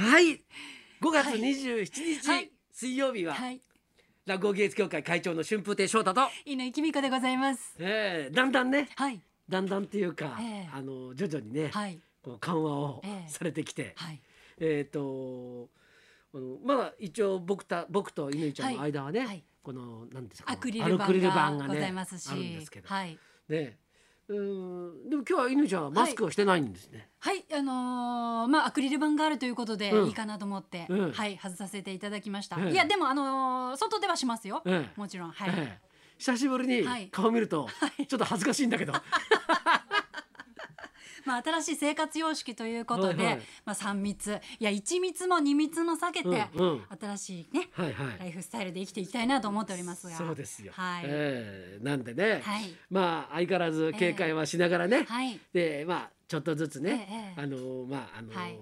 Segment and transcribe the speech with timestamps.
[0.00, 0.40] はい。
[1.02, 1.40] 5月はい。
[1.40, 2.50] 27日、はい。
[2.72, 3.60] 水曜日は、はい、
[4.24, 7.74] 落語芸術協会会長の春風亭昇太と、犬井美子でございます。
[7.78, 8.88] えー、だんだんね。
[8.96, 10.68] はい、だんだんっていうか、ええ。
[10.72, 13.28] あの徐々にね、はい、こう緩和をええ。
[13.28, 14.22] されてきて、はい、
[14.58, 15.68] えっ、と
[16.32, 19.44] あのまだ一応僕た僕と乾ちゃんの間はね、はい。
[19.62, 23.18] このなんですかアクリアル板ががございますし、あるんですけど、はい、
[23.50, 23.76] ね
[24.30, 25.10] うーん。
[25.10, 27.08] でも今日は乾ちゃんはマスクをしてないんですね。
[27.18, 30.08] はい、あのーまあアクリル板があるということでうん。
[30.08, 31.12] いいかなと思って、うん。
[31.12, 32.56] はい外させていただきました。
[32.60, 34.62] ええいやでもあのー外ではしますよ。
[34.64, 35.30] ええもちろん。
[35.32, 35.50] はい。
[35.50, 35.90] ええ。
[36.18, 37.08] 久しぶりにはい。
[37.08, 37.66] 顔見ると、
[38.06, 38.92] ちょっと恥ずかしいんだけど、
[41.24, 50.16] まあ新しい生活様式ということで、はいはいまあ三密いや一密も二密も避けて、うんうん新しいねはいはいライフスタイルで生きていきたいなと思っておりますが。
[50.16, 50.72] そうですよ。
[50.74, 51.04] はい。
[51.06, 55.38] ええなんでね、はいまあ相変わらず警戒はしながらね、はい。
[55.52, 58.58] でまあちょっとずつね、ええあのまああの、はい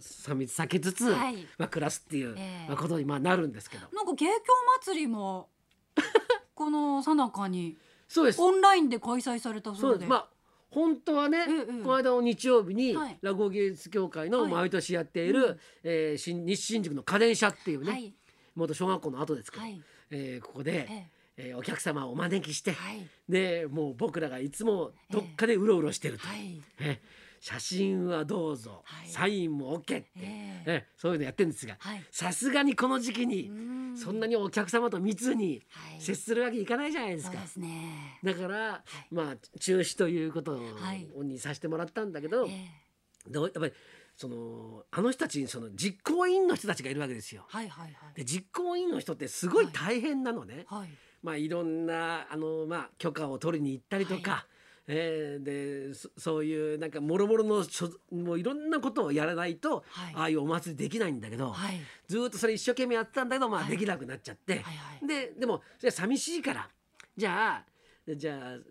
[0.00, 4.32] 三密避けつつ、はいまあ暮らすっていう、ええまあことにまあなるんですけど、なんか芸協
[4.80, 5.48] 祭りも
[6.54, 7.76] この最中に
[8.08, 8.40] そうです。
[8.40, 10.00] オンラインで開催されたそそううで。
[10.00, 10.08] です。
[10.10, 10.28] まあ
[10.74, 13.18] 本当はね、ええこの間の日曜日に、はい。
[13.22, 14.52] 落語芸術協会のはい。
[14.52, 15.58] 毎年やっている、うん。
[15.84, 18.12] えー新西新宿の家電車っていうね、はい。
[18.54, 19.80] 元小学校の後ですけど、はい。
[20.10, 21.54] えーここで、ええ。
[21.54, 23.06] ーお客様をお招きして、はい。
[23.28, 26.60] でもう僕らがいつもどっかでうろうろしてると、はい。
[26.80, 27.00] え
[27.44, 37.32] 写真はどうぞ、はいサインも OK って、ええそういうのやってるんですがはいさすがにこの時期にうんそんなにお客様と密にはい接するわけいかないじゃないですか。
[37.32, 38.18] そうですね。
[38.24, 43.72] だから、まあ中止ということはいにさせてもらったんだけど、ええどうやっぱり
[44.16, 47.44] そのあの人たちにその実行委員の人たちがいるわけですよ。
[47.48, 48.14] はいはいはい。
[48.14, 50.64] で実行委員の人ってすごい大変なのね。
[50.66, 50.88] はい。
[51.22, 54.46] まあいろんなあのまあ許可を取りに行ったりとか、は
[54.86, 57.64] えーでそそういうなんかもろもろの
[58.12, 61.80] もういろんなことをやらないと、はいああいうお祭りできないんだけど、はい。
[62.06, 64.70] ずーっとそれ一生懸命やってたんだけどまあはいできなくなっちゃって、はいは
[65.02, 66.68] いででもじゃあ寂しいから
[67.16, 67.62] じゃ
[68.08, 68.62] あじゃあ、うん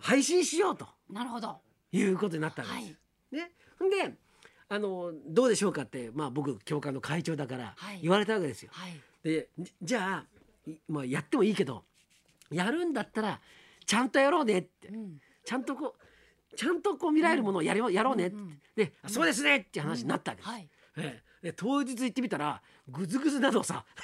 [0.00, 1.56] 配信しようとなるほど。
[1.92, 2.96] いうことになったんですよ。
[3.44, 4.12] ね、ほんで
[4.68, 8.70] あのどうでしょうかって、まあ、僕教官の会長だからはい言われたわけですよ。
[8.72, 9.00] はい。
[9.22, 11.84] でじじゃあ、いまあ、やってもいいけど
[12.50, 13.40] やるんだったら
[13.88, 14.88] ちゃんとやろうねって。
[14.88, 15.18] うん。
[15.44, 15.98] ちゃんとこう
[16.54, 20.52] ちゃんとこう見られるものをやり、やろうねって、うんうんであそうですねっていう話になったわけです。
[20.52, 20.68] はい。
[20.98, 21.46] ええ。
[21.48, 23.86] で当日行ってみたらグズグズなのさ。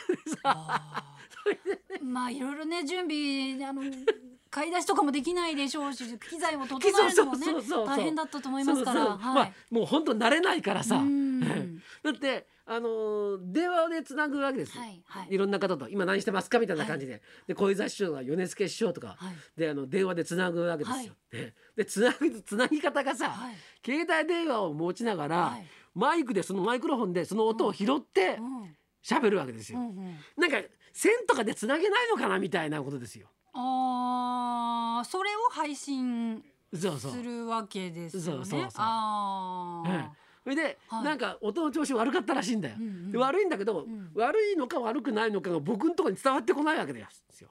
[2.02, 3.82] まあいろいろね準備あの
[4.50, 7.46] 買い出しとかもできないでしょうし機材も整えるのもね
[7.86, 9.00] 大変だったと思いますから。
[9.00, 9.52] そうそうまあはい。
[9.70, 11.42] もう本当慣れないからさ、うん。
[11.44, 11.73] ええ
[12.04, 15.34] だってあのー電話でつなぐわけですよ、はいはい。
[15.34, 15.88] いろんな方と。
[15.88, 19.34] 今何してますかみたいな感じで、で小遊三師匠が米助師匠とか、はい。
[19.56, 20.96] であの電話でつなぐわけですよ。
[20.96, 21.12] はい。
[21.30, 23.54] ででつなぐつなぎ方がさ、はい。
[23.84, 25.66] 携帯電話を持ちながら、はい。
[25.94, 29.78] マイクでそのマイクロフォンでその音を拾ってうん喋るわけですよ。
[29.78, 30.16] うんうん。
[30.36, 30.58] なんか
[30.92, 33.28] 線とかでつなげないのかなみたいなことですよ。
[33.54, 36.42] ああそれを配信。
[36.76, 38.26] するわけですよね。
[38.26, 42.76] そうそうそうああ、ええそれで、はいなんか音の調子悪かったらしいんだよ。
[42.78, 47.48] うんうんで悪いんだけど、ん悪いのか悪くないのかが僕のところに伝わってこないわけですよ。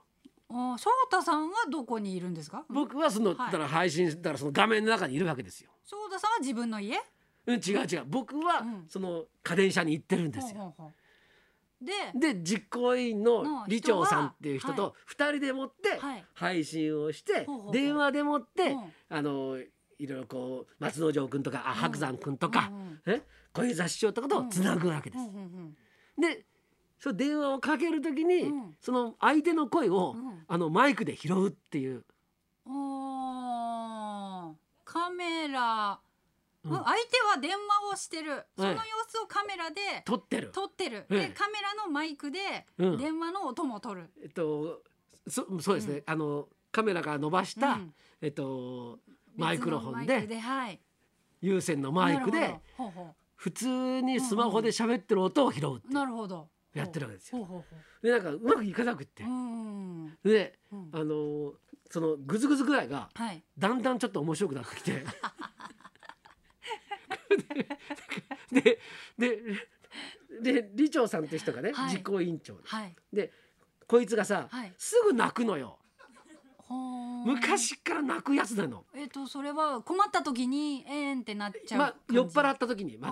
[0.50, 2.64] あー翔太さんはどこにいるんですか？
[2.70, 5.72] 僕はその、はいだから配信したらその画面の中にいるわけですよ。
[5.84, 6.98] 翔太さんは自分の家？
[7.46, 7.62] うん、違う
[7.92, 8.04] 違う。
[8.08, 10.60] 僕はうんその家電車に行ってるんですよ。
[10.62, 10.94] ほうほうほう
[11.84, 19.58] で、で実行委員のの李長さんっていう人と二人でもってはい配信をして電話でもってうんあの
[20.04, 23.00] いろいろこう松之丞君とかあ白山君とかうんうん。
[23.06, 23.22] え
[23.54, 25.24] 小遊三師匠とかとつなぐわけです。
[26.20, 26.46] で
[27.00, 28.76] その電話をかける時にうん。
[28.82, 30.44] その相手の声をうん。
[30.48, 32.04] あのマイクで拾うっていう。
[32.66, 34.64] あー。
[34.86, 36.00] カメラ、
[36.64, 36.84] 相手
[37.32, 37.58] は電話
[37.92, 38.76] をしてる、その様
[39.08, 40.52] 子をカメラで撮ってる。
[40.52, 41.20] 撮ってる、ええ。
[41.30, 42.98] でカメラのマイクでうん。
[42.98, 44.84] 電話の音も撮る、えっと
[45.28, 47.94] そそうですね、あのカメラから伸ばした、うん。
[48.22, 49.00] えっと
[49.36, 50.28] マイクロフォンで
[51.42, 52.56] 有線のマイクで
[53.36, 55.94] 普通にスマホで喋ってる音を拾うってう。
[55.94, 56.48] なるほど。
[56.74, 57.66] やってるわけですよ。
[58.02, 59.24] でなんかうまくいかなくって
[60.24, 60.90] で、うん。
[60.94, 61.54] あの
[61.90, 63.44] そのグズグズぐらいがはい。
[63.58, 65.04] だんだんちょっと面白くなってきて。
[68.54, 68.80] でで
[69.18, 71.96] でで李長さんって人がね、はい。
[71.96, 72.58] 実行委員長
[73.12, 73.32] で
[73.88, 74.74] こいつがさ、はい。
[74.78, 75.78] すぐ泣くのよ
[77.26, 78.84] 昔から泣くやつなの。
[78.94, 83.12] えっ、とそれは困った時にえーんってなっちゃうまあ酔っ払っった時にま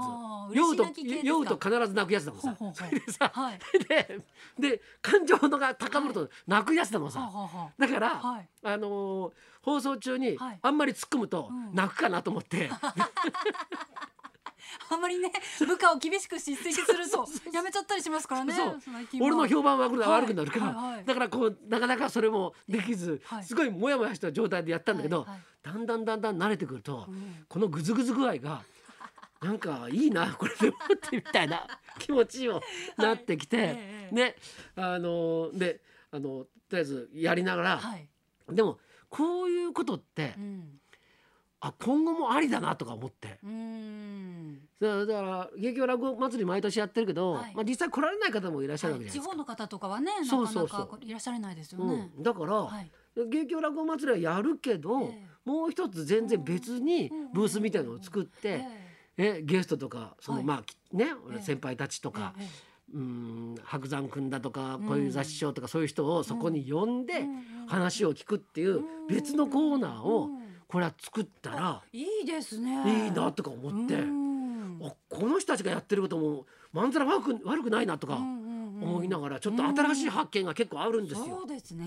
[0.51, 0.57] ず。
[0.57, 0.85] 酔うと
[1.23, 2.51] 酔うと必ず泣くやつなのさ。
[2.51, 2.75] ほうほうほう。
[2.75, 3.59] それでさ、はい。
[3.87, 4.19] で
[4.59, 8.49] で感情のが高まると泣くやつなのさ、はあはあはだから、はい。
[8.63, 9.31] あのー
[9.61, 10.59] 放送中にはい。
[10.61, 11.75] あんまり突っ込むとうん。
[11.75, 12.69] 泣くかなと思って、
[14.89, 18.53] あんまりね部下を厳しく叱責すると やめちゃったりしますからね
[19.19, 23.43] 俺の評判は悪くなるから、だからこうなかなかそれもできず、はい。
[23.43, 25.25] すごいモヤモヤした状態でやったんだけど、
[25.63, 27.45] だんだんだんだん慣れてくると、うん。
[27.47, 28.63] このグズグズ具合が
[29.41, 31.67] なんかいいなこれでもってみたいな
[31.99, 32.61] 気持ちにも
[32.97, 34.15] なってきて、ええ。
[34.15, 34.35] ね。
[34.75, 35.81] あので
[36.11, 38.07] あのとりあえずやりながら、はい、
[38.49, 38.79] でも
[39.09, 40.80] こういうことって、うん
[41.63, 43.37] あ今後もありだなとか思って。
[43.43, 44.59] うーん。
[44.79, 47.55] だからだから劇場落語祭り毎年やってるけど、はい。
[47.55, 49.29] まあ、実際来られない方もいらっしゃるわけじゃないですか。
[49.29, 49.37] はい。
[49.37, 50.87] 地方の方とかはねなかなそうそうそう。
[50.87, 52.11] かいらっしゃらないですよね。
[52.17, 52.91] うん、だから、はい。
[53.29, 55.27] 劇場落語祭りはやるけど、ええ。
[55.45, 57.31] もう一つ全然別にうん。
[57.31, 58.65] ブースみたいなのを作って、
[59.17, 60.45] えゲストとかその、はい。
[60.47, 61.41] まあきね、ええ。
[61.43, 62.47] 先輩たちとか、ええ。
[62.93, 64.87] うん白山君だとかうん。
[64.87, 67.23] 小遊三師匠とかそういう人をそこに呼んで
[67.67, 70.40] 話を聞くっていう別のコーナーをうん
[70.71, 73.05] これは作ったらいいですね。
[73.05, 73.97] いいなとか思って、
[75.09, 81.25] この人たちがやってることもまんざら悪く悪くないなとか思いながらちょっと新しい発見が結構あるんですよ。
[81.25, 81.85] そうですね。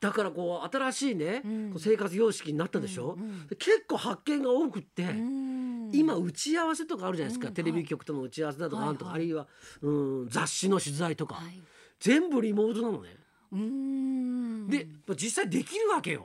[0.00, 1.70] だからこう新しいね、うん。
[1.70, 3.18] こう生活様式になったでしょ、
[3.50, 5.90] う結構発見が多くって、うん。
[5.92, 7.54] 今打ち合わせとかあるじゃないですか、うん。
[7.54, 8.86] テレビ局との打ち合わせだとかはい。
[8.86, 9.48] なんとか、はいあるいは、
[9.82, 11.60] うん、雑誌の取材とか、はい。
[11.98, 13.16] 全部リモートなのね。
[14.70, 16.24] で、まあ実際できるわけよ。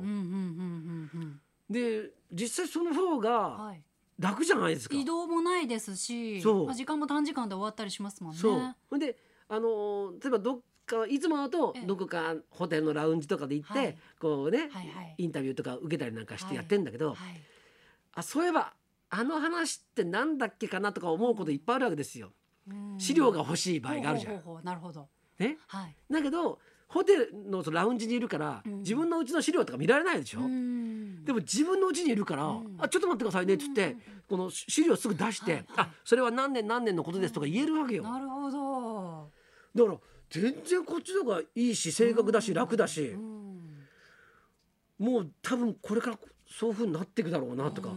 [1.70, 3.20] で実際その方うん。
[3.20, 3.82] がはい。
[4.18, 4.96] 楽じゃないですか。
[4.96, 8.40] 移動もないですし、そうまあ時間も短時間で終わったりしますもんね。
[8.40, 9.18] そうほんで
[9.50, 15.16] あのー例えばどっかいつもだとええどこかホテルのラウンジとかで行って、はいこうね、はいはい。
[15.18, 17.18] インタビューとか受けたりなんかしてやってんだけど、はい。
[18.14, 18.74] あそういえば
[19.10, 22.32] あの話ってなんだっけかなとか思うこといっぱいあるわけですよ。
[22.70, 24.34] うん資料が欲しい場合があるじゃん。
[24.36, 25.10] ほうほうほうなるほど。
[25.40, 25.96] ね、はい。
[26.10, 28.78] だけどホテルのそのラウンジにいるから、うん。
[28.80, 30.42] 自分のうちの資料とか見られないでしょ？
[30.42, 31.26] うん。
[31.26, 33.98] でも自分のうちにいるから、うんあちょっと待ってくださいねっつって、
[34.30, 38.04] この資料すぐ出して、はいはいあそれは何年何年のことですとか言えるわけよ。
[38.04, 39.32] なるほど。
[39.76, 39.98] だから
[40.30, 43.02] 全然こっちの方がいいし正確だし楽だし。
[43.10, 43.88] う、ん。
[45.00, 47.90] もう多分これからそういう風になっていくだろうなとか。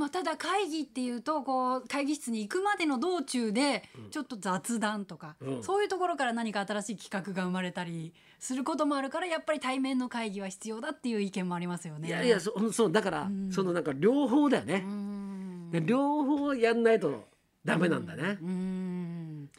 [0.00, 12.08] うんまあ、ただ会議っていうとこう会議室に行くまでの道中でうんちょっと雑談とか、うんそういうところから何か新しい企画が生まれたりすることもあるからやっぱり対面の会議は必要だっていう意見もありますよね。
[12.08, 15.80] いやいやそそうだから、うんそのなんか両方だようね。
[15.84, 17.28] 両方やんないと
[17.64, 18.38] ダメなんだね。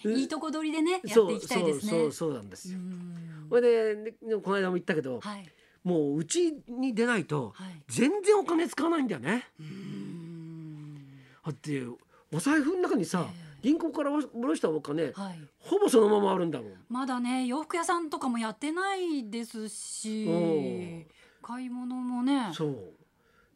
[0.03, 1.91] いいとこ取りでねやっていきたいですね。
[1.91, 2.79] そうそうそうなんですうよ。
[2.79, 4.11] んこれでね
[4.43, 5.45] この間も言ったけど、はい
[5.83, 7.81] もううちに出ないとはい。
[7.87, 9.47] 全然お金使わないんだよね。
[9.59, 9.90] うんだ
[11.49, 11.83] って
[12.31, 13.51] お財布の中にさ、ええ。
[13.61, 15.39] 銀行から下ろしたお金、はい。
[15.59, 16.71] ほぼそのままあるんだもん。
[16.89, 20.31] まだね洋服屋さんとかもやってないですしう。
[20.31, 21.05] ん
[21.41, 22.93] 買い物もねそう。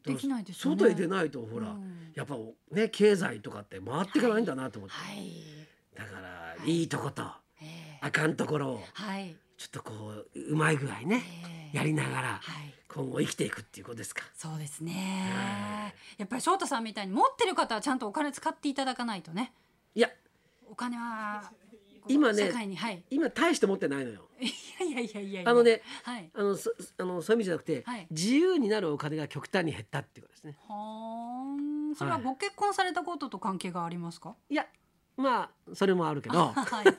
[0.03, 0.79] できないですよね。
[0.79, 2.11] 外へ出ないとほら、うん。
[2.15, 2.35] やっぱ
[2.71, 7.23] ね経済とかって回っていかないんだなと思って、はい、だから、いい、いとこと
[7.61, 7.65] え
[7.95, 7.99] え。
[8.01, 8.83] あかんところを。
[8.93, 9.93] はい、ちょっとこ
[10.35, 11.77] ううまい具合ね、ええ。
[11.77, 12.73] やりながらはい。
[12.87, 14.23] 今後生きていくっていうことですか。
[14.35, 19.53] そうですはねやっぱり翔太さんみたいに持ってる方はちゃんとお金使っていただかないとね。
[19.93, 20.09] いや。
[20.69, 21.51] お金は
[22.07, 23.03] 今ねはい。
[23.09, 24.27] 今大して持ってないのよ。
[24.39, 24.45] い
[24.79, 26.29] やいやいやいやあのねはい。
[26.33, 28.07] あのそあのそういう意味じゃなくて、はい。
[28.11, 30.57] 自由になるお金が極端に減ったっていうことですね。
[30.67, 31.95] はーん。
[31.95, 34.67] それはご結婚されたことと関係がありますか、いや
[35.17, 36.51] まあそれもあるけど。
[36.53, 36.85] はい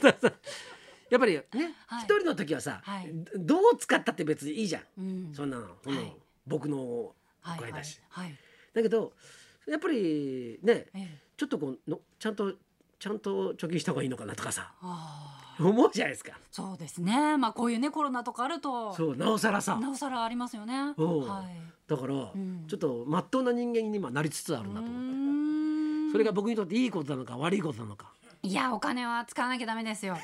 [1.11, 1.45] やっぱりね
[1.87, 2.05] はい。
[2.05, 3.11] 一、人の時はさ、はい。
[3.37, 4.83] どう使ったって別にいいじゃん。
[4.99, 5.35] うん。
[5.35, 6.17] そんなの、そのはい。
[6.47, 7.13] 僕の
[7.59, 8.01] 声だし。
[8.75, 9.13] だけど
[9.69, 11.19] やっぱりねええ。
[11.37, 12.53] ちょっとこうのちゃんと
[12.99, 14.73] ちゃんと貯金した方がいいのかなとかさ。
[15.59, 16.33] 思うじゃないですか。
[16.51, 17.37] そうですね。
[17.39, 18.95] まあこういうねコロナとかあると。
[18.95, 19.77] そうなおさらさ。
[19.77, 20.75] なおさらありますよね。
[20.97, 21.21] うん。
[21.21, 21.57] はい。
[21.89, 22.65] だから、ん。
[22.69, 26.13] ちょっとまっとうな人間に今なりつつあるなと思って。
[26.13, 28.13] それが僕にとっていいことなのか悪いことなのか。
[28.43, 30.17] いやお金は使わなきゃダメですよ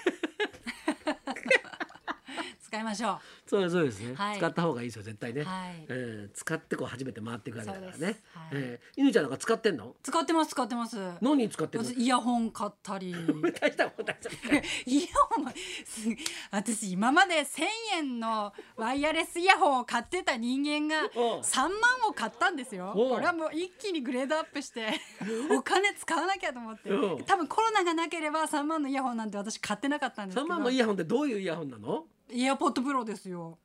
[2.73, 4.39] 使いましょそうですそうですね、はい。
[4.39, 5.43] 使った方がいいですよ絶対ね。
[5.43, 5.85] うはい。
[5.91, 8.07] えー使ってこう初めて回っていくわけだからね。
[8.07, 8.17] はい。
[8.53, 9.95] えー、犬ちゃんなんか使ってんの？
[10.03, 10.97] 使ってます使ってます。
[11.21, 13.13] 何に使ってイヤホン買ったり。
[13.61, 14.17] 大したことない。
[14.87, 15.53] イヤホン
[16.51, 17.65] 私今まで1,000
[17.99, 21.41] 円のワイヤレスイヤホンを買ってた人間がおう。
[21.41, 21.71] 3万
[22.09, 22.93] を買ったんですよ。
[22.95, 24.89] これはもう一気にグレードアップして
[25.55, 26.89] お金使わなきゃと思って。
[27.27, 32.07] 多分コロナがなければ3万のイヤホンなんて私買ってなかったんですけ三ど万のイヤホンってどういうイヤホンなの？
[32.33, 33.59] イヤポッドプロですよ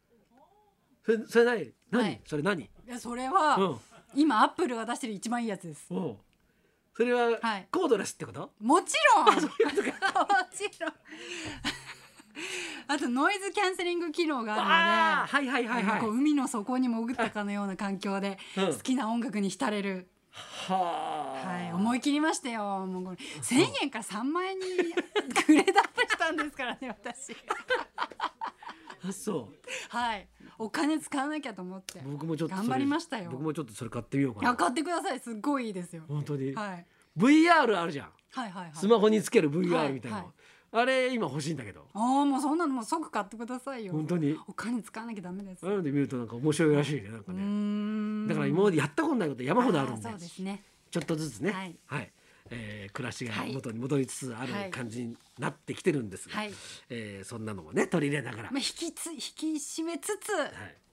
[1.06, 1.74] それそれ何？
[1.92, 2.04] 何？
[2.04, 2.64] はいそれ何？
[2.64, 3.78] いやそれは、うん。
[4.16, 6.18] 今アップルが出してる一番いいやつですおう
[6.96, 8.52] それははいコードレスってこと？
[8.60, 9.44] もちろん もち。
[10.80, 10.92] ろん
[12.90, 22.86] あとノイズキャンセリング機能があるのでああはいはいはいはいこう海の底に潜ったかのような環境でうん好きな音楽に浸れる、はあ、はい、思い切りましたよ。
[22.86, 27.36] もうこれ千円から三万円にグレードアップしたんですからね、私。
[29.08, 29.96] あそう。
[29.96, 32.00] はい、お金使わなきゃと思って。
[32.06, 33.30] 僕もちょっと頑張りましたよ。
[33.32, 34.56] 僕もちょっとそれ買ってみようかな。
[34.56, 35.20] 買ってください。
[35.20, 36.04] すっごいいいですよ。
[36.08, 36.86] 本当に、はい、
[37.18, 38.12] VR あるじゃん。
[38.32, 38.72] はい、はい、はい。
[38.74, 40.34] スマホにつける VR みたいなの、はい
[40.70, 41.88] あれ今欲しいんだけど。
[41.94, 43.94] ああ、もうそんなのもう即買ってくださいよ。
[43.94, 44.38] 本当に。
[44.48, 45.66] お金使わなきゃダメです。
[45.66, 47.42] ああいうので見るとなんか面白いらしいねなんかね。
[47.42, 48.28] ん。
[48.28, 50.02] だから今までやったことないこと山ほどあるんで。
[50.02, 50.64] ーそうですね。
[50.92, 51.52] ちょっとずつね。
[51.52, 51.76] はい。
[51.86, 52.12] はい、
[52.52, 53.54] えー暮らしがはい。
[53.54, 54.72] 元に戻りつつあるはい。
[54.72, 56.54] 感じになってきてるんですが、はい。
[56.90, 60.52] えーそんなのもね取り入れながら、まあ、引きつ、引き締めつつ、はい。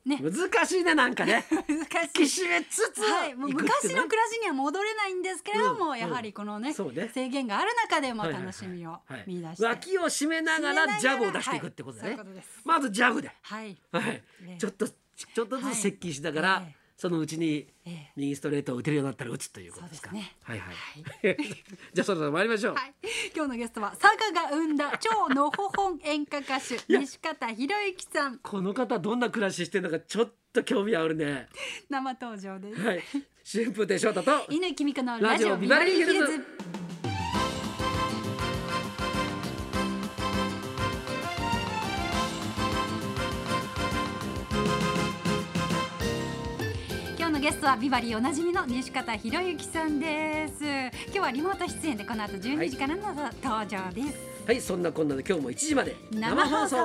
[0.08, 0.18] ね。
[0.20, 1.46] 難しいねなんかね。
[1.50, 2.44] 難引きしい。
[2.44, 5.99] 締めつつはい、もう昔の暮らしには戻れないんですけれども、うん。
[5.99, 7.08] やはりこのね,、ね。
[7.14, 9.25] 制限がある中でもはいはいはい楽しみをはい。
[9.26, 12.18] 見出して、脇を締めながらジャブを出していくってことだね、はい。
[12.18, 14.23] そういうまずジャブで、はい、はい。
[14.42, 14.56] ね。
[14.58, 18.12] ちょっとちょっとずつ接近しながら、はいええそのうちにええ。
[18.16, 20.08] 右ストレートを打てるようになったら打つということですか。
[20.08, 20.34] すね。
[20.42, 21.37] はいはい、
[21.92, 22.94] じゃあそろそろ参りましょう、はい、
[23.37, 27.00] 今日のゲストは佐賀が生んだ超のほほん演歌歌手や。
[27.00, 28.38] 西方博之さん。
[28.38, 31.46] この方どんな暮らししてるのかちょっと興味あるね。
[31.90, 32.80] 生登場です。
[32.80, 33.02] はい。
[33.44, 36.84] 春風亭昇太と犬木美香のラジオビバリーヒルズ
[47.44, 50.64] ゲストはビバリーおなじみの西方博之さんです。
[50.64, 53.02] 今日はリモート出演でこの後12時からの
[53.42, 56.76] 登場です、はいそんなこんなで今日も1時まで生放送。